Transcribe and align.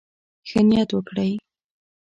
ښه 0.49 0.59
نيت 0.69 0.89
وکړئ. 0.93 1.31